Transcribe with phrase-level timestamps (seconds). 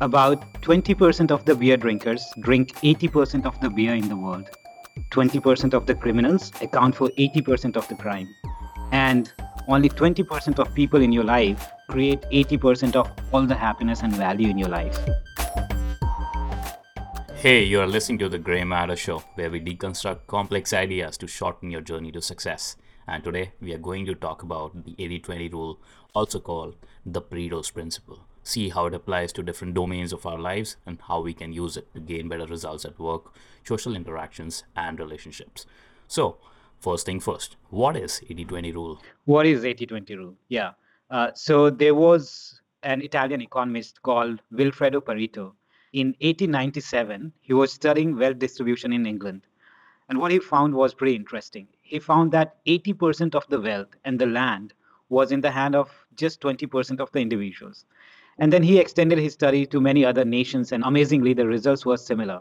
[0.00, 4.48] About 20% of the beer drinkers drink 80% of the beer in the world.
[5.10, 8.28] 20% of the criminals account for 80% of the crime.
[8.92, 9.32] And
[9.68, 14.48] only 20% of people in your life create 80% of all the happiness and value
[14.48, 14.98] in your life.
[17.36, 21.26] Hey, you are listening to the Gray Matter Show, where we deconstruct complex ideas to
[21.26, 22.76] shorten your journey to success.
[23.06, 25.80] And today we are going to talk about the 80 20 rule,
[26.14, 28.20] also called the Pareto's Principle.
[28.42, 31.76] See how it applies to different domains of our lives and how we can use
[31.76, 35.66] it to gain better results at work, social interactions, and relationships.
[36.08, 36.38] So,
[36.78, 39.02] first thing first, what is 80 20 rule?
[39.24, 40.34] What is 80 20 rule?
[40.48, 40.72] Yeah.
[41.10, 45.52] Uh, so there was an Italian economist called Vilfredo Pareto
[45.92, 49.42] in 1897, he was studying wealth distribution in England.
[50.08, 51.66] And what he found was pretty interesting.
[51.82, 54.72] He found that 80% of the wealth and the land
[55.08, 57.86] was in the hand of just 20% of the individuals.
[58.40, 61.98] And then he extended his study to many other nations, and amazingly, the results were
[61.98, 62.40] similar.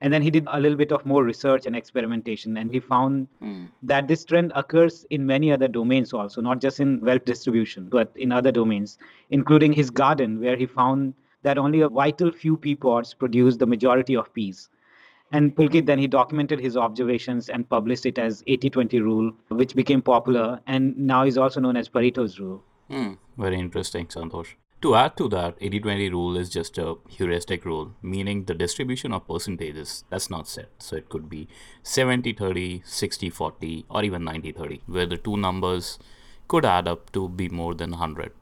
[0.00, 3.28] And then he did a little bit of more research and experimentation, and he found
[3.42, 3.68] mm.
[3.82, 8.10] that this trend occurs in many other domains also, not just in wealth distribution, but
[8.16, 8.96] in other domains,
[9.28, 13.66] including his garden, where he found that only a vital few pea pods produce the
[13.66, 14.70] majority of peas.
[15.32, 20.00] And Pulkit then he documented his observations and published it as 80-20 rule, which became
[20.00, 22.64] popular and now is also known as Pareto's rule.
[22.88, 24.54] Hmm, very interesting, Santosh.
[24.82, 29.26] To add to that, 80-20 rule is just a heuristic rule, meaning the distribution of
[29.26, 30.70] percentages that's not set.
[30.78, 31.48] So it could be
[31.84, 35.98] 70-30, 60-40, or even 90-30, where the two numbers
[36.48, 38.32] could add up to be more than 100.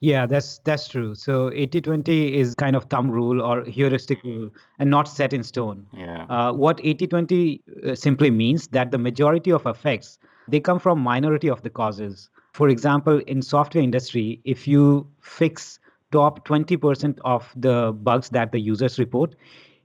[0.00, 1.14] Yeah, that's that's true.
[1.14, 5.86] So 80-20 is kind of thumb rule or heuristic rule and not set in stone.
[5.96, 6.24] Yeah.
[6.24, 7.60] Uh, what 80-20
[7.92, 12.30] uh, simply means that the majority of effects they come from minority of the causes.
[12.56, 15.78] For example, in software industry, if you fix
[16.10, 19.34] top 20% of the bugs that the users report,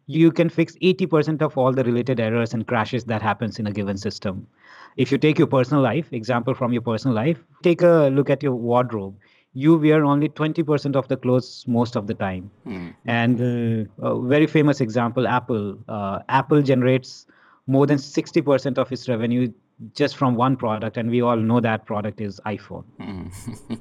[0.06, 3.74] you can fix 80% of all the related errors and crashes that happens in a
[3.74, 4.48] given system.
[4.96, 8.42] If you take your personal life, example from your personal life, take a look at
[8.42, 9.18] your wardrobe
[9.54, 12.50] you wear only 20% of the clothes most of the time.
[12.66, 12.94] Mm.
[13.06, 15.78] And uh, a very famous example, Apple.
[15.90, 17.26] Uh, Apple generates
[17.68, 19.52] more than 60% of its revenue
[19.96, 22.84] just from one product, and we all know that product is iPhone.
[23.00, 23.80] Mm.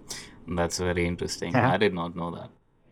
[0.56, 1.53] That's very interesting.
[1.53, 1.72] Yeah.
[1.72, 2.50] I did not know that.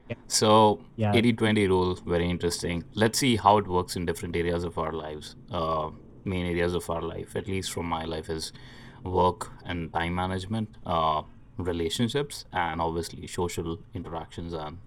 [0.09, 0.17] Yeah.
[0.27, 2.85] So, 80 20 rule, very interesting.
[2.95, 5.37] Let's see how it works in different areas of our lives.
[5.51, 5.91] Uh,
[6.25, 8.53] main areas of our life, at least from my life, is
[9.05, 10.77] work and time management.
[10.87, 11.23] Uh,
[11.59, 14.79] relationships and obviously social interactions and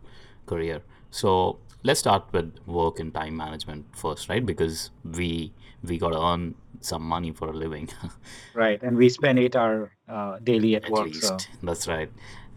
[0.45, 4.45] career so let's start with work and time management first right?
[4.45, 5.53] Because we
[5.83, 7.89] we got to earn some money for a living.
[8.53, 11.23] Right and we spend eight hour uh, daily at, at work least.
[11.23, 11.37] So.
[11.63, 12.11] that's right.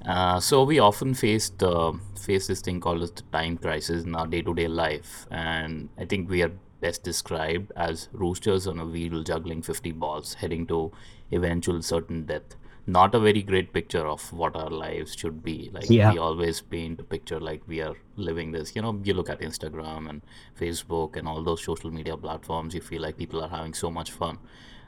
[0.05, 4.27] Uh, so we often face the face this thing called the time crisis in our
[4.27, 5.27] day-to-day life.
[5.31, 10.35] And i think we are best described as roosters on a wheel juggling 50 balls
[10.35, 10.93] heading to
[11.33, 15.71] eventual certain death not a very great picture of what our lives should be.
[15.73, 16.13] Like yeah.
[16.13, 18.77] we always paint a picture like we are living this.
[18.77, 20.23] You know, you look at Instagram and
[20.59, 24.11] Facebook and all those social media platforms, you feel like people are having so much
[24.11, 24.39] fun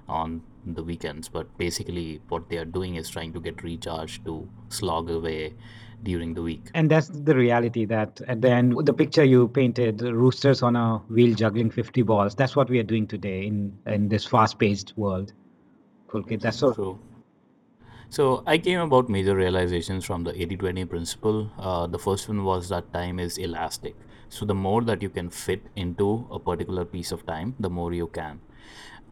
[0.08, 4.48] on the weekends, but basically what they are doing is trying to get recharged to
[4.68, 5.54] slog away
[6.02, 6.70] during the week.
[6.74, 10.98] And that's the reality that at the end, the picture you painted, roosters on a
[11.08, 14.92] wheel juggling 50 balls, that's what we are doing today in, in this fast paced
[14.96, 15.32] world.
[16.08, 16.98] Pulkit, that's so true.
[18.08, 21.50] So I came about major realizations from the 80-20 principle.
[21.58, 23.96] Uh, the first one was that time is elastic.
[24.28, 27.92] So the more that you can fit into a particular piece of time, the more
[27.92, 28.40] you can.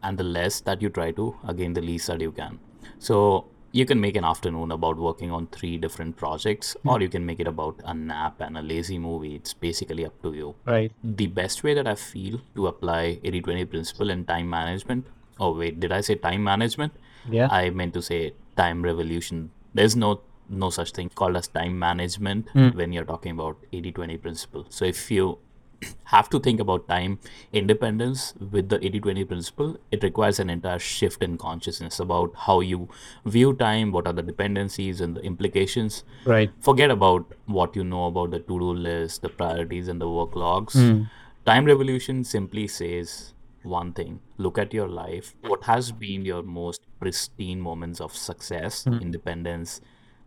[0.03, 2.59] And the less that you try to, again, the least that you can.
[2.99, 6.91] So you can make an afternoon about working on three different projects, mm.
[6.91, 9.35] or you can make it about a nap and a lazy movie.
[9.35, 10.55] It's basically up to you.
[10.65, 10.93] Right.
[11.03, 15.07] The best way that I feel to apply 80 20 principle in time management.
[15.39, 16.93] Oh, wait, did I say time management?
[17.29, 17.49] Yeah.
[17.51, 19.51] I meant to say time revolution.
[19.73, 22.75] There's no no such thing called as time management mm.
[22.75, 24.65] when you're talking about 80-20 principle.
[24.69, 25.39] So if you
[26.05, 27.19] have to think about time
[27.51, 32.89] independence with the 80-20 principle, it requires an entire shift in consciousness about how you
[33.25, 36.03] view time, what are the dependencies and the implications.
[36.25, 36.51] Right.
[36.59, 40.75] Forget about what you know about the to-do list, the priorities and the work logs.
[40.75, 41.09] Mm.
[41.45, 43.34] Time revolution simply says
[43.65, 48.83] one thing look at your life what has been your most pristine moments of success
[48.83, 49.01] mm-hmm.
[49.01, 49.81] independence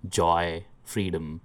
[0.08, 1.40] joy freedom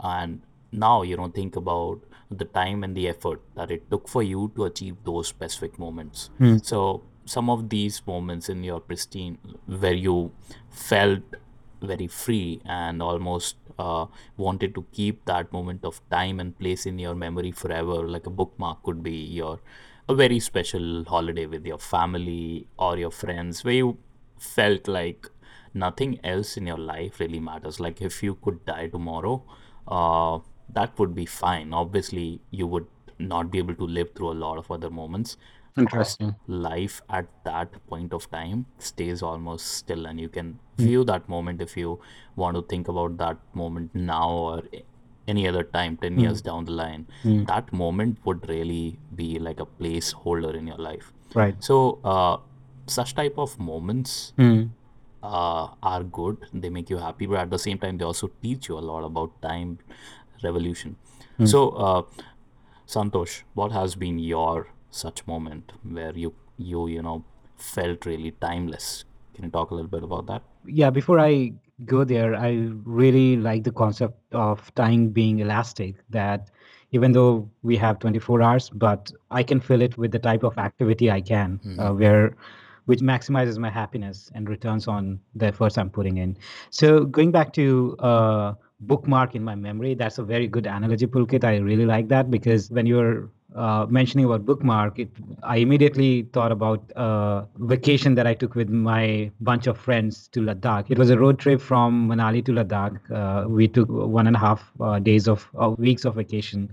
[0.00, 0.40] and
[0.72, 4.52] now you don't think about the time and the effort that it took for you
[4.54, 6.58] to achieve those specific moments mm-hmm.
[6.58, 10.32] so some of these moments in your pristine where you
[10.70, 11.22] felt
[11.82, 16.98] very free and almost uh, wanted to keep that moment of time and place in
[16.98, 19.60] your memory forever like a bookmark could be your
[20.08, 23.98] a very special holiday with your family or your friends where you
[24.38, 25.28] felt like
[25.74, 27.78] nothing else in your life really matters.
[27.78, 29.44] Like if you could die tomorrow
[29.86, 30.38] uh,
[30.72, 31.72] that would be fine.
[31.72, 32.86] Obviously you would
[33.18, 35.36] not be able to live through a lot of other moments.
[35.76, 36.34] Interesting.
[36.48, 41.62] life at that point of time stays almost still and you can view that moment
[41.62, 42.00] if you
[42.34, 44.62] want to think about that moment now or
[45.32, 47.06] any other time 10 years down the line
[47.50, 51.12] that moment would really be like a placeholder in your life.
[51.40, 51.56] Right.
[51.70, 51.78] so
[52.12, 52.36] uh,
[52.98, 54.62] such type of moments Mm.
[55.22, 56.36] uh, are good.
[56.64, 59.04] They make you happy but at the same time they also teach you a lot
[59.10, 59.78] about time
[60.48, 60.96] revolution.
[61.52, 62.02] So uh,
[62.94, 64.68] santosh what has been your
[65.02, 66.32] such moment where you
[66.70, 67.14] you you know
[67.56, 68.88] felt really timeless
[69.40, 71.52] can you talk a little bit about that Yeah, before I
[71.86, 76.50] go there, I really like the concept of time being elastic, that
[76.92, 80.58] even though we have 24 hours, but I can fill it with the type of
[80.58, 82.36] activity I can, uh, where
[82.86, 86.36] which maximizes my happiness and returns on the efforts I'm putting in.
[86.70, 91.44] So going back to uh, bookmark in my memory, that's a very good analogy, Pulkit.
[91.44, 95.08] I really like that because when you're uh, mentioning about bookmark, it,
[95.42, 100.40] I immediately thought about a vacation that I took with my bunch of friends to
[100.40, 100.90] Ladakh.
[100.90, 102.98] It was a road trip from Manali to Ladakh.
[103.10, 106.70] Uh, we took one and a half uh, days of uh, weeks of vacation.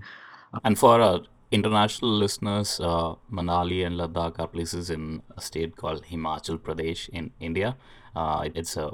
[0.64, 1.20] and for our
[1.50, 7.30] international listeners uh, manali and ladakh are places in a state called himachal pradesh in
[7.48, 7.70] india
[8.16, 8.88] uh, it- it's a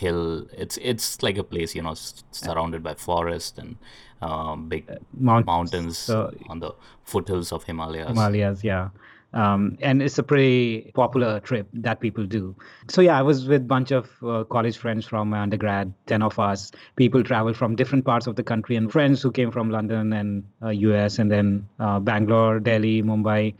[0.00, 3.76] hill it's it's like a place you know s- surrounded by forest and
[4.22, 4.88] um, big
[5.30, 6.70] Mount- mountains so- on the
[7.04, 8.88] foothills of himalayas Himalayas, yeah.
[9.34, 12.54] Um, and it's a pretty popular trip that people do.
[12.88, 16.20] So yeah, I was with a bunch of uh, college friends from my undergrad, 10
[16.20, 16.70] of us.
[16.96, 20.44] People travel from different parts of the country and friends who came from London and
[20.62, 23.54] uh, US and then uh, Bangalore, Delhi, Mumbai.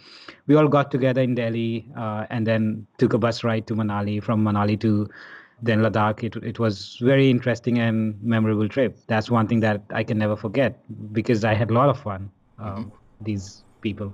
[0.46, 4.22] We all got together in Delhi uh, and then took a bus ride to Manali,
[4.22, 5.08] from Manali to
[5.62, 6.24] then Ladakh.
[6.24, 8.98] It, it was very interesting and memorable trip.
[9.06, 10.78] That's one thing that I can never forget
[11.12, 12.30] because I had a lot of fun.
[12.58, 14.12] Um, These people.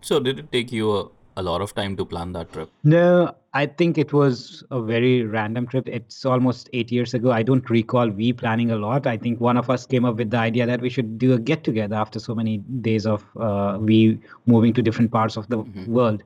[0.00, 3.34] so did it take you a, a lot of time to plan that trip No,
[3.54, 5.88] I think it was a very random trip.
[5.88, 7.30] It's almost eight years ago.
[7.30, 9.06] I don't recall we planning a lot.
[9.06, 11.38] I think one of us came up with the idea that we should do a
[11.38, 12.58] get together after so many
[12.88, 16.22] days of uh, we moving to different parts of the world.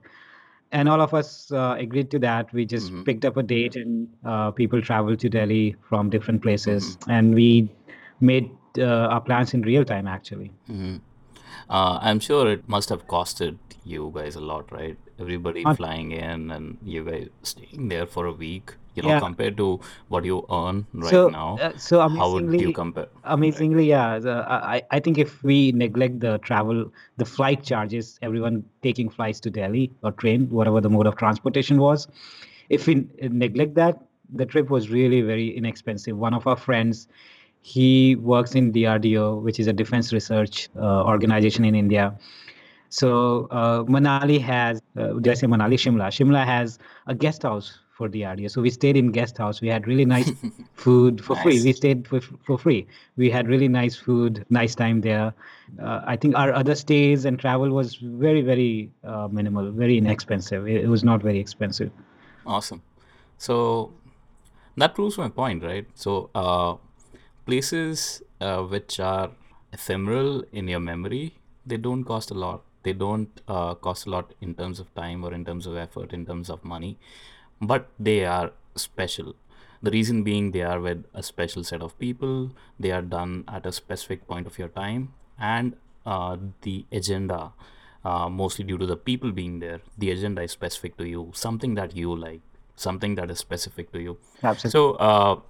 [0.73, 2.53] And all of us uh, agreed to that.
[2.53, 6.99] We just picked up a date, and uh, people traveled to Delhi from different places,
[7.09, 7.71] and we
[8.21, 10.53] made uh, our plans in real time, actually.
[11.71, 16.51] Uh, i'm sure it must have costed you guys a lot right everybody flying in
[16.51, 19.21] and you guys staying there for a week you know Yeah.
[19.21, 23.87] compared to what you earn right so, now uh, so how would you compare amazingly,
[23.87, 24.19] yeah.
[24.19, 29.41] The, I, I think if we neglect the travel, the flight charges, everyone taking flights
[29.41, 32.09] to Delhi or train, whatever the mode of transportation was,
[32.69, 34.03] if we neglect that,
[34.33, 36.17] the trip was really very inexpensive.
[36.17, 37.09] One of our friends,
[37.67, 42.17] he works in DRDO, which is a defense research uh, organization in India.
[42.91, 45.75] So uh, Manali has, uh, did I say Manali?
[45.75, 46.07] Shimla.
[46.17, 46.79] Shimla has
[47.09, 48.49] a guest house for area.
[48.49, 49.61] So we stayed in guest house.
[49.61, 50.31] We had really nice
[50.75, 51.61] food for free.
[51.61, 52.87] We stayed for, for free.
[53.17, 55.35] We had really nice food, nice time there.
[55.83, 60.69] Uh, I think our other stays and travel was very, very uh, minimal, very inexpensive.
[60.69, 61.91] It, it was not very expensive.
[62.47, 62.83] Awesome.
[63.39, 63.93] So
[64.77, 65.87] that proves my point, right?
[65.95, 66.77] So uh,
[67.47, 69.31] places uh, which are
[69.73, 72.63] ephemeral in your memory, they don't cost a lot.
[72.83, 76.13] They don't uh, cost a lot in terms of time or in terms of effort,
[76.13, 76.99] in terms of money,
[77.61, 79.35] but they are special.
[79.83, 83.67] The reason being they are with a special set of people, they are done at
[83.67, 85.75] a specific point of your time, and
[86.05, 87.53] uh, the agenda,
[88.05, 91.75] uh, mostly due to the people being there, the agenda is specific to you, something
[91.75, 92.41] that you like,
[92.77, 94.17] something that is specific to you.
[94.43, 94.71] Absolutely.
[94.71, 95.41] So, uh,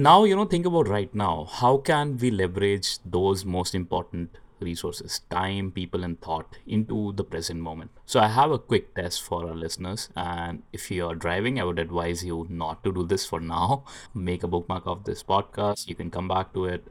[0.00, 1.46] now you know think about right now.
[1.50, 7.60] How can we leverage those most important resources time people and thought into the present
[7.60, 7.90] moment?
[8.06, 11.64] So i have a quick test for our listeners and if you are driving i
[11.64, 13.84] would advise you not to do this for now.
[14.14, 15.86] Make a bookmark of this podcast.
[15.88, 16.84] You can come back to it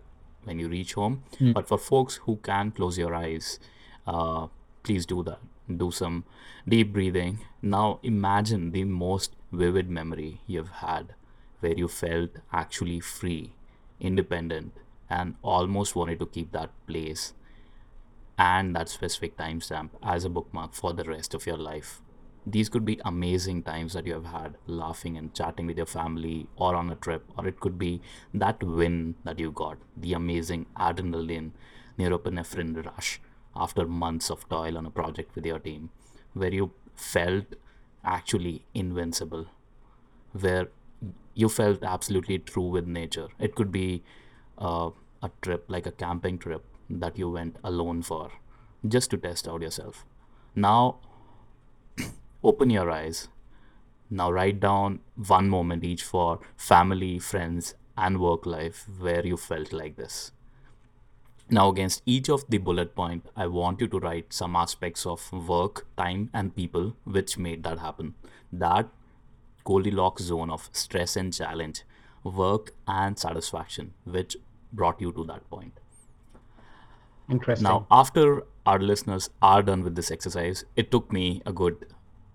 [0.44, 1.24] when you reach home.
[1.54, 3.60] But for folks who can close your eyes.
[4.08, 4.48] Uh,
[4.84, 5.39] please do that.
[5.84, 6.25] Do some
[6.68, 7.39] deep breathing.
[7.62, 11.13] Now imagine the most vivid memory you've had
[11.60, 13.54] where you felt actually free,
[14.00, 14.74] independent,
[15.10, 17.34] and almost wanted to keep that place
[18.38, 22.01] and that specific timestamp as a bookmark for the rest of your life.
[22.54, 26.36] these could be amazing times that you have had laughing and chatting with your family
[26.66, 27.89] or on a trip or it could be
[28.44, 28.96] that win
[29.28, 31.50] that you got the amazing adrenaline
[32.04, 33.12] norepinephrine rush
[33.66, 35.89] after months of toil on a project with your team
[36.34, 37.60] where you felt
[38.18, 39.46] actually invincible
[40.48, 40.70] where
[41.41, 44.03] you felt absolutely true with nature it could be
[44.58, 44.89] uh,
[45.24, 48.31] a trip like a camping trip that you went alone for
[48.88, 50.05] just to test out yourself
[50.55, 51.00] now
[52.43, 53.27] open your eyes.
[54.10, 59.72] Now write down one moment each for family, friends, and work life where you felt
[59.72, 60.31] like this.
[61.51, 65.31] Now, against each of the bullet point, I want you to write some aspects of
[65.31, 68.13] work, time, and people which made that happen.
[68.53, 68.88] That
[69.63, 71.84] Goldilocks zone of stress and challenge,
[72.24, 74.38] work and satisfaction, which
[74.74, 75.80] brought you to that point.
[77.30, 77.63] Interesting.
[77.63, 81.86] Now, after our listeners are done with this exercise, it took me a good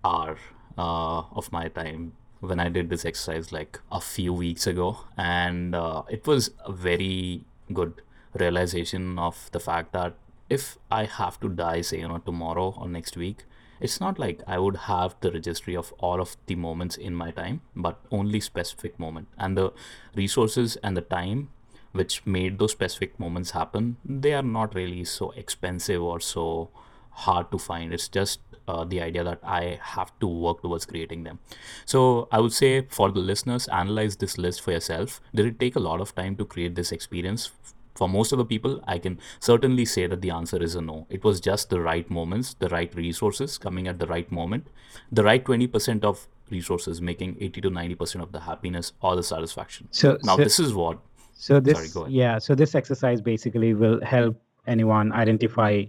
[0.03, 0.37] hour
[0.77, 5.75] uh, of my time when I did this exercise like a few weeks ago, and
[5.75, 8.01] uh, it was a very good
[8.33, 10.15] realization of the fact that
[10.49, 13.45] if I have to die, say, you know, tomorrow or next week,
[13.79, 17.31] it's not like I would have the registry of all of the moments in my
[17.31, 19.73] time, but only specific moment and the
[20.15, 21.49] resources and the time
[21.91, 23.97] which made those specific moments happen.
[24.03, 26.69] They are not really so expensive or so
[27.11, 27.93] hard to find.
[27.93, 31.39] It's just uh, the idea that I have to work towards creating them.
[31.85, 35.21] So I would say for the listeners, analyze this list for yourself.
[35.33, 37.51] Did it take a lot of time to create this experience?
[37.95, 41.07] For most of the people, I can certainly say that the answer is a no.
[41.09, 44.67] It was just the right moments, the right resources coming at the right moment,
[45.11, 49.87] the right 20% of resources making 80 to 90% of the happiness or the satisfaction.
[49.91, 50.99] So now, so, this is what.
[51.33, 52.13] so Sorry, this go ahead.
[52.13, 55.83] yeah, so this exercise basically will help anyone identify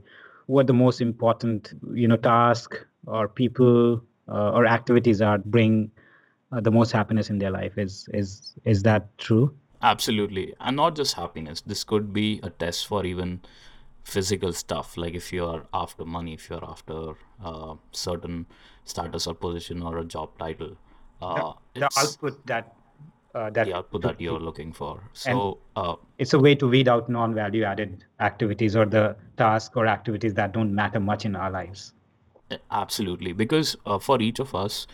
[0.46, 5.90] what the most important you know task or people uh, or activities are bring
[6.52, 7.76] uh, the most happiness in their life.
[7.78, 9.54] Is is is that true?
[9.82, 10.54] Absolutely.
[10.60, 11.60] And not just happiness.
[11.60, 13.40] This could be a test for even
[14.04, 14.96] physical stuff.
[14.96, 18.46] Like if you're after money, if you're after uh, certain
[18.84, 20.76] status or position or a job title,
[21.20, 22.74] The, uh, the it's output that
[23.34, 25.02] uh, that the output that you're looking for.
[25.12, 29.86] So, uh, it's a way to weed out non-value added activities or the task or
[29.86, 31.92] activities that don't matter much in our lives.
[32.70, 33.32] absolutely.
[33.32, 34.86] Because uh, for each of us,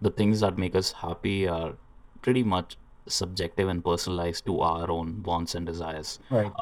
[0.00, 1.76] the things that make us happy are
[2.22, 2.76] pretty much
[3.08, 6.18] subjective and personalized to our own wants and desires.
[6.30, 6.52] Right.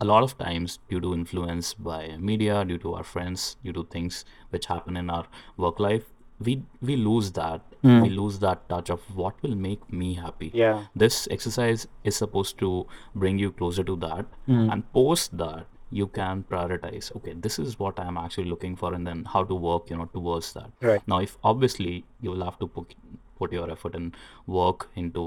[0.00, 3.82] a lot of times due to influence by media due to our friends due to
[3.92, 4.16] things
[4.54, 5.26] which happen in our
[5.64, 6.08] work life
[6.46, 6.54] we
[6.88, 8.16] we lose that we Mm.
[8.16, 10.80] lose that touch of what will make me happy Yeah.
[11.04, 12.72] this exercise is supposed to
[13.26, 14.66] bring you closer to that Mm.
[14.72, 15.66] and post that
[16.02, 19.60] you can prioritize okay this is what i'm actually looking for and then how to
[19.70, 21.06] work you know towards that Right.
[21.14, 21.94] now if obviously
[22.26, 22.96] you will have to put
[23.42, 24.16] put your effort and
[24.60, 25.22] work into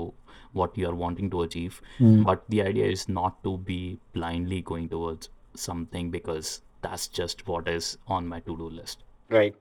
[0.62, 2.24] what you are wanting to achieve Mm.
[2.30, 3.80] but the idea is not to be
[4.20, 5.30] blindly going towards
[5.68, 6.52] something because
[6.88, 9.04] that's just what is on my to-do list
[9.38, 9.56] Right.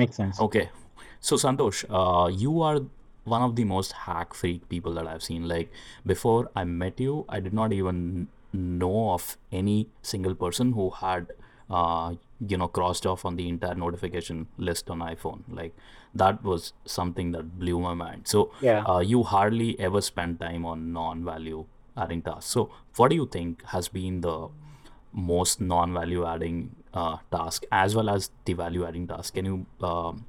[0.00, 0.40] Makes sense.
[0.48, 0.68] okay
[1.28, 2.80] so santosh uh, you are
[3.32, 5.72] one of the most hack freak people that i've seen like
[6.12, 8.00] before i met you i did not even
[8.52, 9.26] know of
[9.62, 9.76] any
[10.12, 11.32] single person who had
[11.70, 12.14] uh,
[12.46, 15.42] you know crossed off on the entire notification list on iphone.
[15.48, 15.74] Like
[16.14, 18.28] that was something that blew my mind.
[18.28, 18.84] So Yeah.
[18.84, 22.50] uh, you hardly ever spend time on non-value adding tasks.
[22.50, 24.48] So what do you think has been the
[25.12, 29.34] most non-value adding uh, task as well as the value adding task?
[29.34, 30.24] Can you um,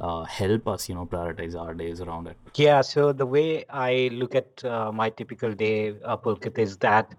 [0.00, 2.36] uh, help us you know prioritize our days around it?
[2.54, 7.14] Yeah, so the way I look at uh, my typical day, uh, Pulkit, is that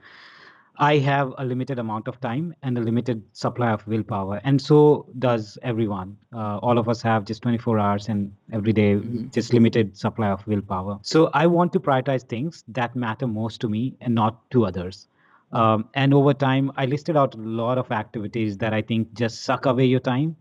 [0.80, 5.08] I have a limited amount of time and a limited supply of willpower, and so
[5.20, 6.18] does everyone.
[6.34, 10.30] Uh, all of us have just 24 hours and every day hmm just limited supply
[10.30, 11.00] of willpower.
[11.02, 15.08] So I want to prioritize things that matter most to me and not to others.
[15.52, 19.44] Um, and over time, I listed out a lot of activities that I think just
[19.44, 20.36] suck away your time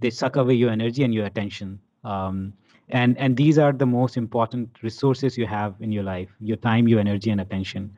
[0.00, 2.52] they suck away your energy and your attention um,
[2.90, 6.88] and and these are the most important resources you have in your life your time
[6.88, 7.90] your energy and attention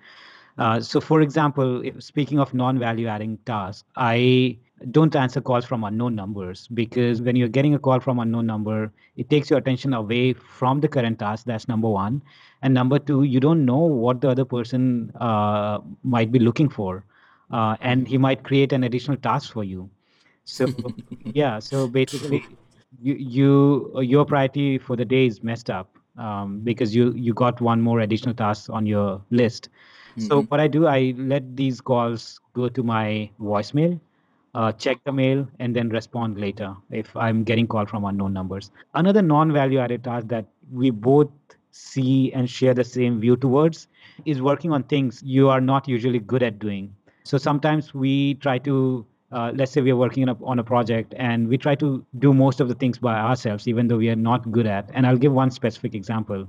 [0.58, 4.56] uh, so for example if, speaking of non-value adding tasks i
[4.90, 8.92] don't answer calls from unknown numbers because when you're getting a call from unknown number
[9.16, 11.44] it takes your attention away from the current task.
[11.44, 12.22] That's number one.
[12.62, 17.04] And number two you don't know what the other person uh, might be looking for
[17.50, 19.90] uh, and he might create an additional task for you.
[20.44, 20.68] So
[21.24, 22.44] yeah, so basically,
[23.00, 27.34] you you uh, your priority for the day is messed up um, because you you
[27.34, 29.68] got one more additional task on your list.
[30.18, 34.00] So hmm what I do, I let these calls go to my voicemail,
[34.54, 38.70] uh, check the mail, and then respond later if I'm getting call from unknown numbers.
[38.94, 41.28] Another non-value added task that we both
[41.70, 43.88] see and share the same view towards
[44.24, 46.94] is working on things you are not usually good at doing.
[47.24, 50.64] So sometimes we try to uh, let's say we are working on a, on a
[50.64, 54.08] project and we try to do most of the things by ourselves even though we
[54.08, 56.48] are not good at and i'll give one specific example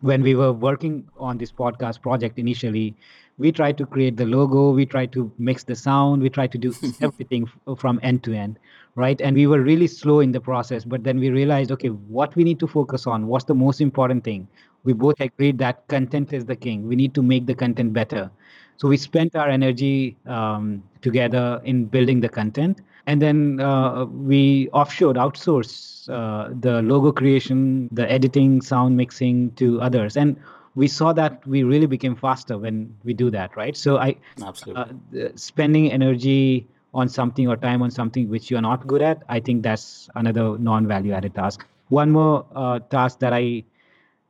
[0.00, 2.94] when we were working on this podcast project initially
[3.38, 6.58] we tried to create the logo we tried to mix the sound we tried to
[6.58, 8.58] do everything from end to end
[8.96, 9.20] right?
[9.20, 12.44] And we were really slow in the process but then we realized okay what we
[12.44, 14.48] need to focus on what's the most important thing?
[14.84, 16.88] We both agreed that content is the king.
[16.88, 18.30] We need to make the content better
[18.76, 22.80] so we spent our energy um, together in building the content.
[23.06, 29.80] And then uh, we offshored outsourced uh, the logo creation the editing sound mixing to
[29.80, 30.16] others.
[30.16, 30.36] And
[30.74, 33.76] we saw that we really became faster when we do that right?
[33.76, 35.22] So i absolutely.
[35.22, 39.38] uh, spending energy on something or time on something which you're not good at i
[39.38, 41.66] think that's another non-value added task.
[41.88, 43.64] One more uh, task that i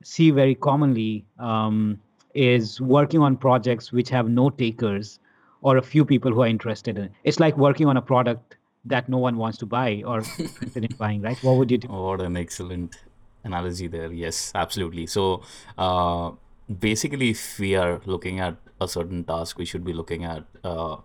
[0.03, 2.01] see very commonly um,
[2.37, 5.19] is working on projects which have no takers
[5.63, 7.13] or a few people who are interested in it.
[7.25, 10.97] It's like working on a product that no one wants to buy or interested in
[10.97, 11.37] buying, right?
[11.43, 11.89] What would you do?
[11.89, 12.97] what an excellent
[13.45, 15.43] analogy there yes absolutely so
[15.79, 16.31] uh,
[16.81, 20.97] basically if we are looking at a certain task we should be looking at uh,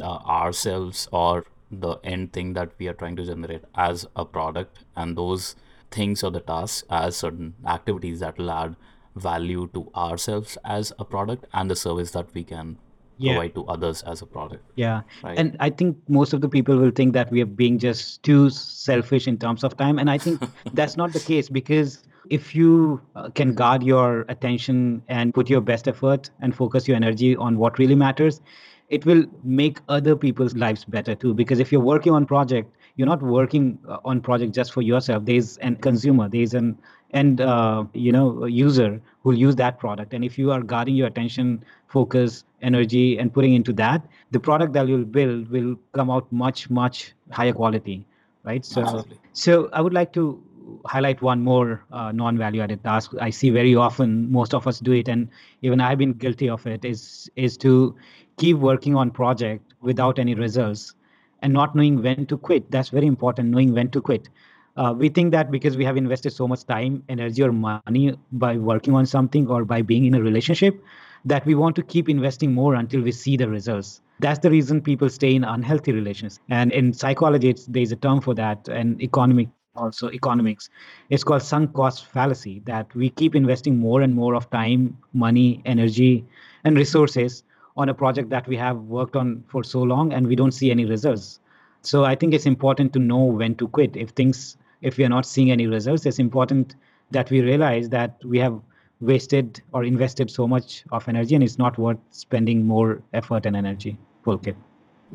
[0.00, 4.84] uh, ourselves or the end thing that we are trying to generate as a product
[4.96, 5.56] and those
[5.90, 8.76] things or the tasks as certain activities that will add
[9.16, 12.76] value to ourselves as a product and the service that we can
[13.18, 13.32] Yeah.
[13.34, 15.02] provide to others as a product Yeah.
[15.22, 18.22] right And I think most of the people will think that we are being just
[18.22, 19.98] too selfish in terms of time.
[19.98, 20.40] And I think
[20.80, 25.60] that's not the case because if you uh, can guard your attention and put your
[25.60, 28.40] best effort and focus your energy on what really matters,
[28.88, 31.34] it will make other people's lives better too.
[31.34, 35.24] Because if you're working on project, you're not working uh, on project just for yourself.
[35.24, 36.78] There's an consumer, there's an
[37.12, 40.14] end uh, you know user who'll use that product.
[40.14, 44.72] And if you are guarding your attention, focus, energy, and putting into that, the product
[44.74, 48.04] that you'll build will come out much much higher quality,
[48.44, 48.64] right?
[48.64, 50.42] So absolutely so I would like to
[50.86, 54.30] highlight one more uh, non-value added task I see very often.
[54.30, 55.28] Most of us do it, and
[55.62, 56.84] even I've been guilty of it.
[56.84, 57.94] Is is to
[58.36, 60.94] keep working on project without any results
[61.42, 62.70] and not knowing when to quit.
[62.70, 63.50] That's very important.
[63.50, 64.28] Knowing when to quit.
[64.76, 68.56] Uh, we think that because we have invested so much time, energy, or money by
[68.56, 70.82] working on something or by being in a relationship,
[71.24, 74.00] that we want to keep investing more until we see the results.
[74.20, 76.40] That's the reason people stay in unhealthy relations.
[76.48, 80.68] And in psychology, there's a term for that, and economic also economics.
[81.10, 82.60] It's called sunk cost fallacy.
[82.66, 86.24] That we keep investing more and more of time, money, energy,
[86.64, 87.44] and resources
[87.76, 90.70] on a project that we have worked on for so long, and we don't see
[90.70, 91.40] any results.
[91.82, 93.96] So I think it's important to know when to quit.
[93.96, 96.76] If things, if we are not seeing any results, it's important
[97.10, 98.60] that we realize that we have
[99.00, 103.56] wasted or invested so much of energy and it's not worth spending more effort and
[103.56, 103.98] energy.
[104.24, 104.54] Pulkit.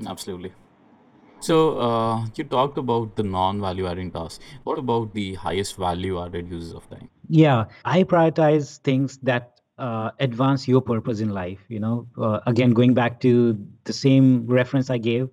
[0.07, 0.51] absolutely
[1.39, 6.49] so uh, you talked about the non-value adding tasks what about the highest value added
[6.49, 11.59] uses of time Yeah, I prioritize things that uh, advance your purpose in life.
[11.67, 15.29] You know, uh, again, going back to the same reference I gave,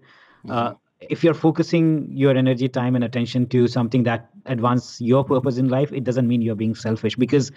[0.49, 0.75] uh,
[1.09, 5.69] if you're focusing your energy, time, and attention to something that advance your purpose in
[5.69, 7.53] life, it doesn't mean you're being selfish because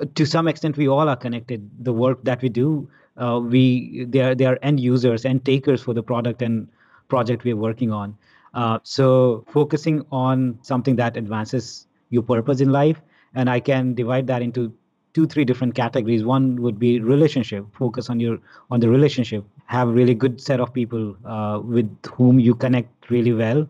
[0.00, 1.68] uh, to some extent we all are connected.
[1.80, 5.82] The work that we do, uh, we they are they are end users and takers
[5.82, 6.68] for the product and
[7.08, 8.16] project we're working on.
[8.54, 13.00] Uh, so focusing on something that advances your purpose in life
[13.34, 14.72] and i can divide that into
[15.14, 18.38] two three different categories one would be relationship focus on your
[18.70, 23.32] on the relationship have really good set of people uh, with whom you connect really
[23.32, 23.66] well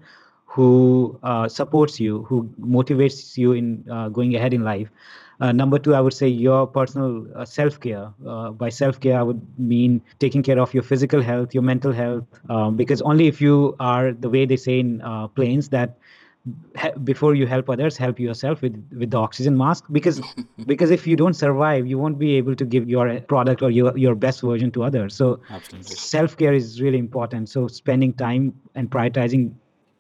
[0.47, 4.89] who uh, supports you who motivates you in uh, going ahead in life
[5.41, 8.13] uh, number two, I would say your personal uh, self care.
[8.27, 11.93] Uh, by self care, I would mean taking care of your physical health, your mental
[11.93, 15.01] health, um, because only if you are the way they say in
[15.37, 15.97] planes that
[17.05, 19.85] before you help others, help yourself with with the oxygen mask.
[19.91, 20.21] Because
[20.67, 23.97] because if you don't survive, you won't be able to give your product or your
[23.97, 25.15] your best version to others.
[25.15, 27.49] So absolutely self care is really important.
[27.49, 29.53] So spending time and prioritizing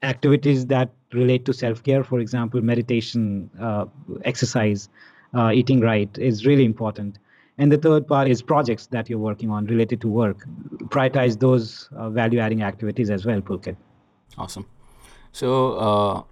[0.02, 3.86] activities that relate to self care, for example, meditation, uh,
[4.24, 4.88] exercise,
[5.34, 7.18] uh, eating right, is really important.
[7.60, 10.46] And the third part is projects that you're working on related to work.
[10.84, 13.76] Prioritize those uh, value adding activities as well, Pulkit.
[14.36, 14.64] awesome
[15.32, 16.22] So uh,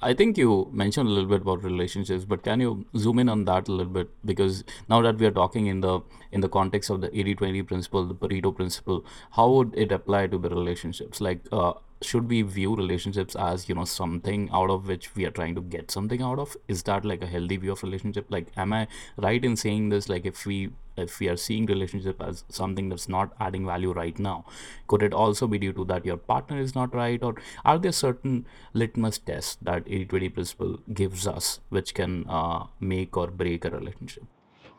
[0.00, 3.44] I think you mentioned a little bit about relationships, but can you zoom in on
[3.44, 4.08] that a little bit?
[4.24, 6.00] Because now that we are talking in the
[6.32, 10.38] in the context of the 80-20 principle, the Pareto principle, how would it apply to
[10.38, 11.20] the relationships?
[11.20, 15.30] Like, uh, should we view relationships as you know something out of which we are
[15.30, 16.56] trying to get something out of?
[16.68, 18.26] Is that like a healthy view of relationship?
[18.30, 18.86] Like, am I
[19.16, 20.08] right in saying this?
[20.08, 24.18] Like, if we if we are seeing relationship as something that's not adding value right
[24.18, 24.44] now
[24.86, 27.34] could it also be due to that your partner is not right or
[27.64, 33.28] are there certain litmus tests that 80-20 principle gives us which can uh, make or
[33.28, 34.24] break a relationship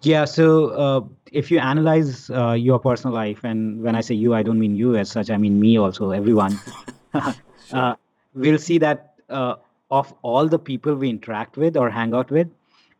[0.03, 4.33] Yeah, so uh, if you analyze uh, your personal life, and when I say you,
[4.33, 6.59] I don't mean you as such, I mean me also, everyone,
[7.73, 7.95] uh,
[8.33, 9.55] we'll see that uh,
[9.89, 12.47] of all the people we interact with or hang out with,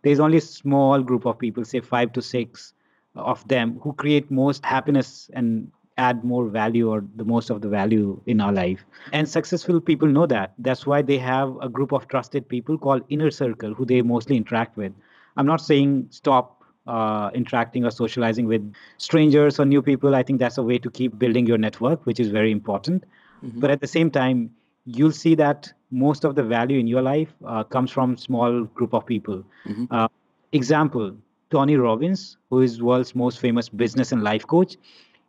[0.03, 2.73] there's only a small group of people, say five to six
[3.15, 7.69] of them, who create most happiness and add more value or the most of the
[7.69, 8.83] value in our life.
[9.13, 10.53] And successful people know that.
[10.57, 14.37] That's why they have a group of trusted people called inner circle who they mostly
[14.37, 14.93] interact with.
[15.37, 20.15] I'm not saying stop uh, interacting or socializing with strangers or new people.
[20.15, 23.03] I think that's a way to keep building your network, which is very important.
[23.41, 24.51] But at the same time,
[24.85, 28.93] you'll see that most of the value in your life uh, comes from small group
[28.93, 29.43] of people.
[29.91, 30.07] Uh,
[30.51, 31.15] example:
[31.49, 34.77] Tony Robbins, who is world's most famous business and life coach.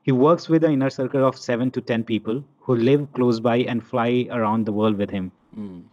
[0.03, 3.59] He works with an inner circle of seven to ten people who live close by
[3.59, 5.33] and fly around the world with him.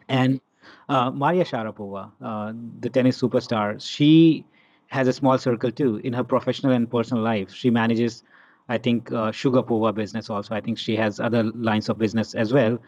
[0.08, 0.41] And
[0.89, 4.45] uh, Maria Sharapova, uh, the tennis superstar, she
[4.88, 7.51] has a small circle too in her professional and personal life.
[7.53, 8.23] She manages,
[8.69, 10.55] I think, uh, Sugarpova business also.
[10.55, 12.79] I think she has other lines of business as well.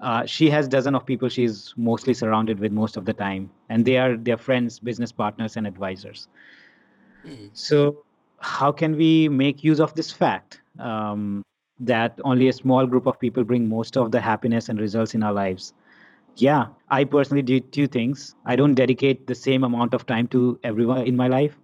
[0.00, 3.84] Uh, she has dozen of people she's mostly surrounded with most of the time, and
[3.84, 6.28] they are their friends, business partners, and advisors.
[7.52, 8.04] So,
[8.40, 11.42] how can we make use of this fact um,
[11.80, 15.22] that only a small group of people bring most of the happiness and results in
[15.22, 15.72] our lives?
[16.36, 18.34] Yeah, I personally do two things.
[18.44, 21.56] I don't dedicate the same amount of time to everyone in my life.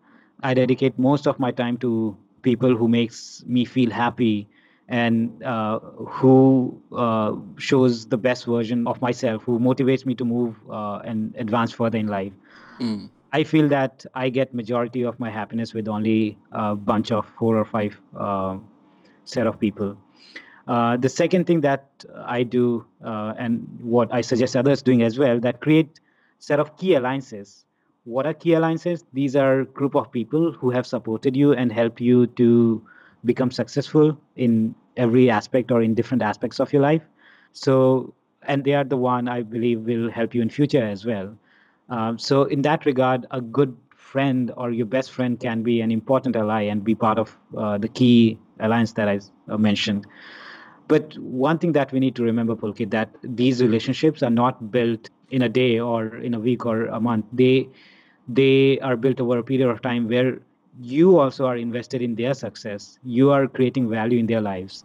[0.43, 4.49] I dedicate most of my time to people who makes me feel happy
[4.89, 10.57] and uh, who uh, shows the best version of myself, who motivates me to move
[10.71, 12.33] uh, and advance further in life.
[13.33, 17.57] I feel that I get majority of my happiness with only a bunch of four
[17.57, 18.59] or five uh,
[19.25, 19.97] set of people.
[20.67, 25.19] Uh, the second thing that I do, uh, and what I suggest others doing as
[25.19, 26.01] well, that create
[26.39, 27.65] set of key alliances.
[28.05, 29.05] What are key alliances?
[29.13, 32.83] These are group of people who have supported you and helped you to
[33.25, 37.03] become successful in every aspect or in different aspects of your life.
[37.53, 41.37] So, and they are the one I believe will help you in future as well.
[41.89, 45.91] Um, so, in that regard, a good friend or your best friend can be an
[45.91, 50.07] important ally and be part of uh, the key alliance that I uh, mentioned.
[50.89, 55.11] But one thing that we need to remember, Pulkit, that these relationships are not built
[55.31, 57.27] in a day or in a week or a month.
[57.33, 57.69] They
[58.29, 60.39] they are built over a period of time where
[60.81, 62.99] you also are invested in their success.
[63.05, 64.85] You are creating value in their lives.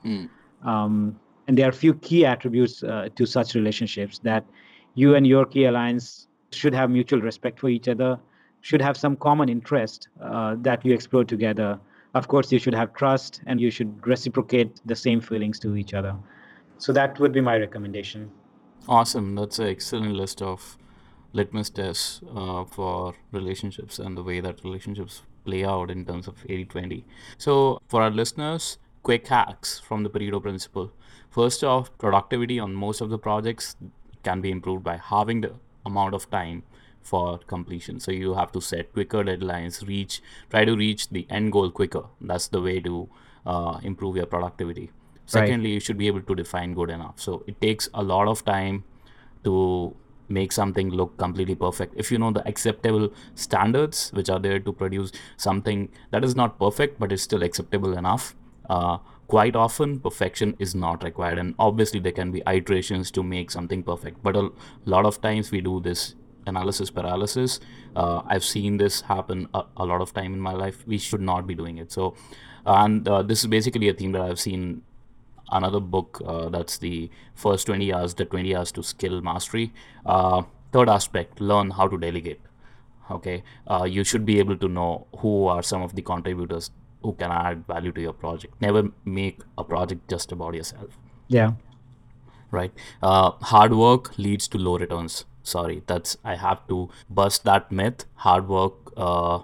[0.63, 4.45] Um, and there are a few key attributes uh, to such relationships that
[4.95, 8.19] you and your key alliance should have mutual respect for each other,
[8.61, 11.79] should have some common interest uh, that you explore together.
[12.15, 15.93] Of course, you should have trust and you should reciprocate the same feelings to each
[15.93, 16.15] other.
[16.77, 18.31] So that would be my recommendation.
[18.87, 19.35] Awesome.
[19.35, 20.77] That's an excellent list of
[21.33, 26.35] litmus tests uh, for relationships and the way that relationships play out in terms of
[26.47, 27.03] 80-20.
[27.37, 30.91] So for our listeners, quick hacks from the Pareto principle.
[31.29, 33.75] First off, productivity on most of the projects
[34.23, 35.53] can be improved by halving the
[35.85, 36.63] amount of time
[37.01, 37.99] for completion.
[37.99, 42.03] So you have to set quicker deadlines, reach, try to reach the end goal quicker.
[42.21, 43.09] That's the way to
[43.45, 44.91] uh, improve your productivity.
[45.33, 45.47] Right.
[45.47, 47.19] Secondly, you should be able to define good enough.
[47.19, 48.83] So it takes a lot of time
[49.43, 49.95] to
[50.27, 51.93] make something look completely perfect.
[51.95, 56.59] If you know the acceptable standards which are there to produce something that is not
[56.59, 58.35] perfect but is still acceptable enough,
[58.69, 61.37] uh, quite often perfection is not required.
[61.37, 64.49] And obviously, there can be iterations to make something perfect, but a
[64.85, 66.15] lot of times we do this
[66.47, 67.59] analysis paralysis.
[67.95, 70.85] Uh, I've seen this happen a, a lot of time in my life.
[70.85, 71.91] We should not be doing it.
[71.91, 72.15] So,
[72.65, 74.83] and uh, this is basically a theme that I've seen
[75.57, 79.73] another book uh, that's the first 20 hours the 20 hours to skill mastery.
[80.05, 82.41] Uh, third aspect learn how to delegate.
[83.11, 87.13] Okay uh, you should be able to know who are some of the contributors who
[87.13, 88.59] can add value to your project.
[88.61, 90.97] Never make a project just about yourself.
[91.27, 91.53] Yeah.
[92.51, 92.71] right?
[93.01, 95.25] Uh, hard work leads to low returns.
[95.43, 98.05] Sorry that's i have to bust that myth.
[98.15, 99.39] Hard work uh,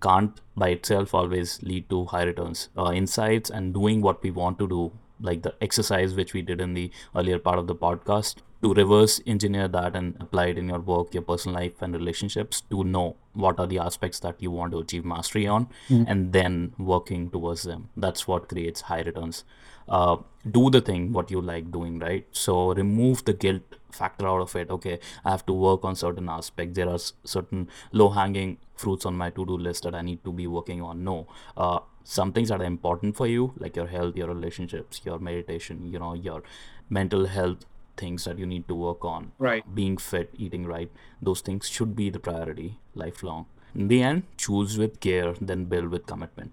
[0.00, 2.68] can't by itself always lead to high returns.
[2.76, 6.60] Uh, insights and doing what we want to do, like the exercise which we did
[6.60, 10.68] in the earlier part of the podcast, to reverse engineer that and apply it in
[10.68, 14.50] your work, your personal life, and relationships to know what are the aspects that you
[14.50, 16.04] want to achieve mastery on mm-hmm.
[16.08, 17.88] and then working towards them.
[17.96, 19.44] That's what creates high returns.
[19.88, 20.16] Uh,
[20.50, 22.26] do the thing what you like doing, right?
[22.32, 24.70] So remove the guilt factor out of it.
[24.70, 26.76] Okay, I have to work on certain aspects.
[26.76, 30.32] There are certain low hanging fruits on my to do list that I need to
[30.32, 31.04] be working on.
[31.04, 31.26] No.
[31.56, 35.90] Uh, some things that are important for you, like your health, your relationships, your meditation,
[35.92, 36.42] you know, your
[36.88, 37.64] mental health
[37.96, 39.74] things that you need to work on Right.
[39.74, 44.78] being fit eating right those things should be the priority lifelong in the end choose
[44.78, 46.52] with care then build with commitment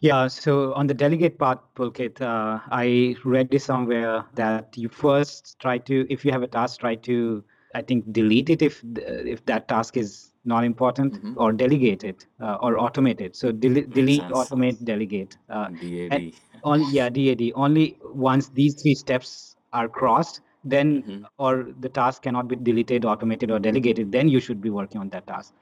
[0.00, 5.58] Yeah, so on the delegate part, Pulkit, uh, I read this somewhere that you first
[5.60, 9.44] try to, if you have a task, try to, I think, delete it if if
[9.44, 13.36] that task is not important, or delegate it uh, or automate it.
[13.36, 14.32] So del- delete, sense.
[14.32, 15.36] automate, delegate.
[15.50, 16.32] Uh, DAD.
[16.64, 17.52] on yeah, DAD.
[17.54, 23.50] Only once these three steps are crossed, then or the task cannot be deleted, automated,
[23.50, 25.52] or delegated, then you should be working on that task.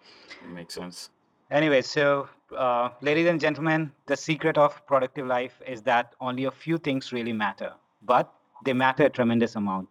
[0.55, 1.11] makes sense
[1.51, 6.51] Anyway, so uh, ladies and gentlemen, the secret of productive life is that only a
[6.51, 8.31] few things really matter, but
[8.67, 9.89] they matter a tremendous amount.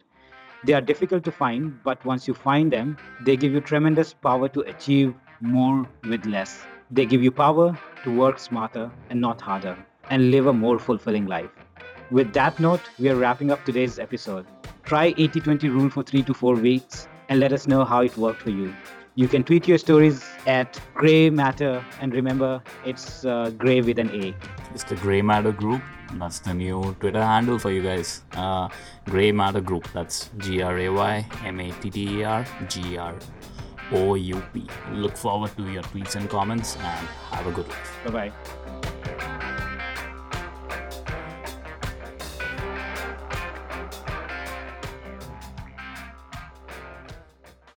[0.66, 4.48] They are difficult to find, but once you find them, they give you tremendous power
[4.50, 6.60] to achieve more with less.
[6.92, 9.76] They give you power to work smarter and not harder
[10.12, 11.50] and live a more fulfilling life.
[12.12, 14.46] With that note, we are wrapping up today's episode.
[14.84, 18.16] Try 80 20 rule for three to four weeks and let us know how it
[18.16, 18.74] worked for you.
[19.18, 24.12] You can tweet your stories at Gray Matter, and remember, it's uh, Gray with an
[24.12, 24.36] A.
[24.76, 25.82] it's the gray matter group.
[26.20, 28.22] That's the new twitter handle for you guys.
[28.34, 28.70] Uh,
[29.06, 29.92] gray matter group.
[29.92, 37.98] That's g-r-a-y-m-a-t-t-e-r g-r-o-u-p look forward to your tweets and comments and have a good life.
[38.06, 38.32] Bye bye.